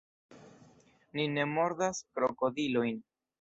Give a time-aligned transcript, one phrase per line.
[1.19, 2.99] Ni ne mordas krokodilojn.